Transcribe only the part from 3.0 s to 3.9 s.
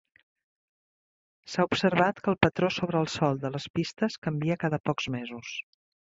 el sòl de les